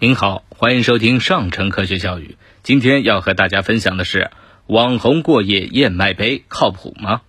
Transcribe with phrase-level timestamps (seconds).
[0.00, 2.36] 您好，欢迎收听上城科学教育。
[2.62, 4.30] 今天要和大家分享的是：
[4.68, 7.22] 网红过夜燕麦杯靠谱吗？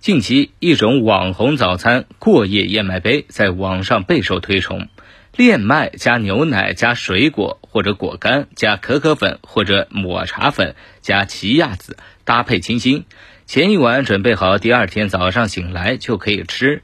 [0.00, 4.88] 近期，一种网红早餐——过夜燕麦杯，在网上备受推崇。
[5.36, 13.04] 炼麦加牛奶加水果或者果干加可可粉或者抹茶粉加奇亚籽，搭配清新。
[13.44, 16.82] 前一晚准备好，第二天早上醒来就可以吃。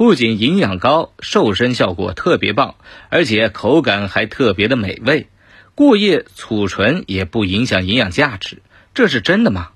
[0.00, 2.76] 不仅营养高，瘦身效果特别棒，
[3.10, 5.26] 而且口感还特别的美味。
[5.74, 8.62] 过夜储存也不影响营养价值，
[8.94, 9.72] 这是真的吗？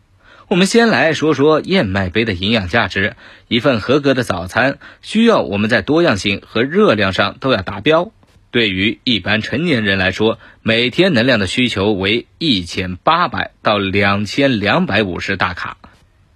[0.49, 3.17] 我们先来说说燕麦杯的营养价值。
[3.49, 8.11] 一份合格的早餐需要我们在多样性和热量上都要达标。
[8.51, 15.77] 对于一般成年人来说，每天能量的需求为一千八百到两千两百五十大卡。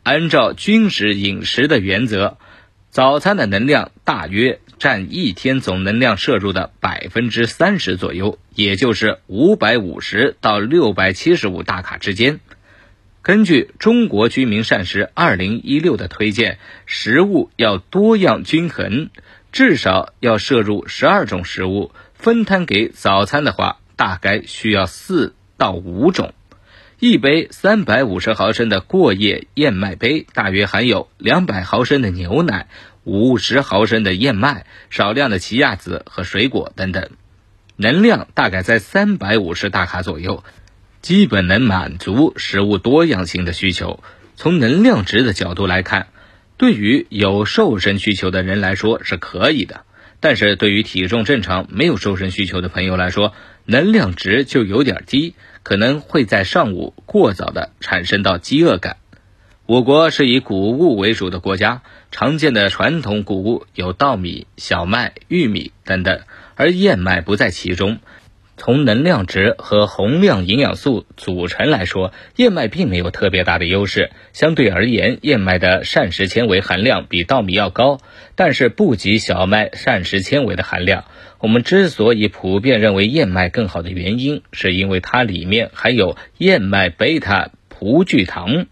[0.03, 2.37] 按照均食饮食的原则。
[2.91, 12.41] 早餐的能量大约占一天总能量摄入的百分之三十左右，也就是五百五十到六百七十五大卡之间。
[13.21, 19.11] 根据中国居民膳食二零一六的推荐，食物要多样均衡，
[19.53, 21.93] 至少要摄入十二种食物。
[22.15, 26.33] 分摊给早餐的话，大概需要四到五种。
[27.01, 32.67] 一杯三百五十毫升的过夜燕麦杯，大约含有两百毫升的牛奶、
[33.05, 37.11] 五十毫升的燕麦、少量的奇亚籽和水果等等，
[37.77, 40.43] 能量大概在三百五十大卡左右，
[41.01, 44.03] 基本能满足食物多样性的需求。
[44.35, 46.09] 从能量值的角度来看，
[46.57, 49.85] 对于有瘦身需求的人来说是可以的，
[50.19, 53.35] 但是对于体重正常、没有瘦身需求的朋友来说，
[53.67, 55.35] 能量值就有点低。
[55.69, 58.97] 可能会在上午过早的产生到饥饿感。
[59.67, 66.23] 我国是以谷物为主的国家，常见的传统谷物有稻米、小麦、玉米等等，
[66.55, 67.99] 而燕麦不在其中。
[68.59, 74.11] 从能量值和宏量营养素组成来说，燕麦并没有特别大的优势。
[74.33, 78.01] 相对而言，燕麦的膳食纤维含量比稻米要高，
[78.35, 81.05] 但是不及小麦膳食纤维的含量。
[81.39, 88.67] 我们之所以普遍认为燕麦更好的原因，是因为它里面含有燕麦贝塔葡聚糖。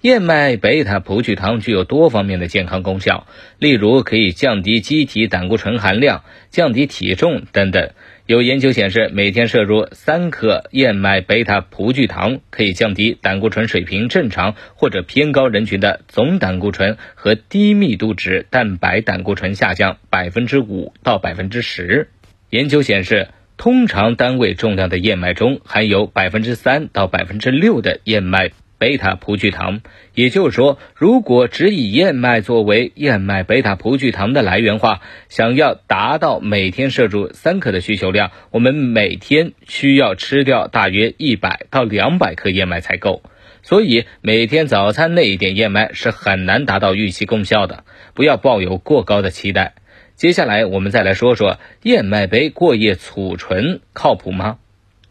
[0.00, 3.28] 燕麦贝塔葡聚糖具有多方面的健康功效，
[3.58, 7.90] 例如可以降低机体胆固醇含量、降低体重等等。
[8.32, 22.08] 有研究显示，每天摄入三克燕麦贝塔葡聚糖，可以降低胆固醇水平正常或者偏高人群的总胆固醇和低密度脂蛋白胆固醇下降百分之五到百分之十。
[22.48, 23.28] 研究显示，
[23.58, 28.52] 通常单位重量的燕麦中含有百分之三到百分之六的燕麦。
[28.82, 29.80] 贝塔葡聚糖，
[30.12, 43.22] 也就是说，如果只以燕麦作为燕麦贝塔葡聚糖的来源话，想要达到每天摄入三克的需求量，我们每天需要吃掉大约一百到两百克燕麦才够。
[43.62, 47.84] 所以，每天早餐那一点燕麦是很难达到预期功效的，
[48.14, 49.74] 不要抱有过高的期待。
[50.16, 54.58] 接下来，我们再来说说燕麦杯过夜储存靠谱吗？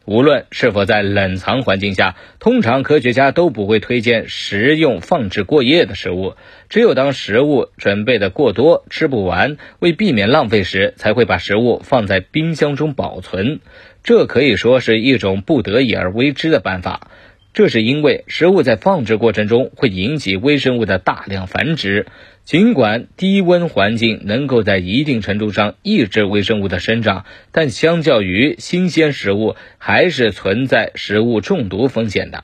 [0.06, 6.34] 无论是否在冷藏环境下，通常科学家都不会推荐食用放置过夜的食物。
[6.69, 13.59] 只有当食物准备的过多，吃不完，为避免浪费时，才会把食物放在冰箱中保存。
[14.03, 17.11] 这可以说是一种不得已而为之的办法。
[17.53, 22.07] 这是因为食物在放置过程中会引起微生物的大量繁殖。
[22.44, 32.44] 尽管低温环境能够在一定程度上抑制微生物的生长，但相较于新鲜食物，还是存在食物中毒风险的。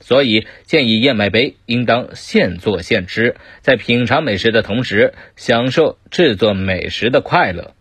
[0.00, 7.74] 所以，建议燕麦杯应当现做现吃，在品尝美食的同时，享受制作美食的快乐。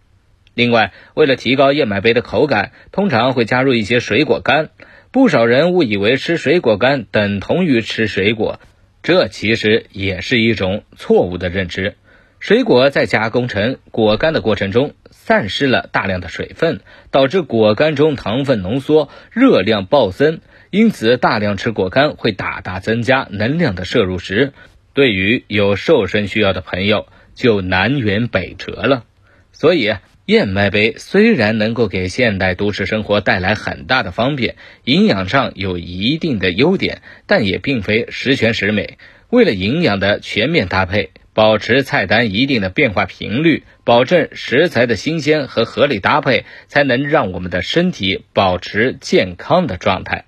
[0.53, 4.69] 另外，为了提高燕麦杯的口感，通常会加入一些水果干。
[5.13, 8.59] 不少人误以为吃水果干等同于吃水果，
[9.03, 11.93] 这其实也是一种错误的认知。
[12.39, 16.79] 水果在加工成果干的过程中，散失了大量的水分，
[17.11, 20.41] 导致果干中糖分浓缩，热量暴增。
[20.71, 24.51] 因此，大量吃果干会大大增加能量的摄入时，
[24.95, 27.05] 对于有瘦身需要的朋友
[27.35, 29.03] 就南辕北辙了。
[29.51, 29.93] 所以。
[30.25, 34.55] 燕麦杯虽然能够给现代都市生活带来很大的方便，
[34.85, 38.97] 营养上有一定的优点，但也并非十全十美。
[39.29, 50.23] 为了营养的全面搭配，保持菜单一定的变化频率，保证食材的新鲜和合理搭配，才能让我们的身体保持健康的状态。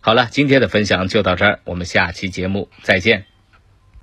[0.00, 3.37] 好了，今天的分享就到这儿，我们下期节目再见。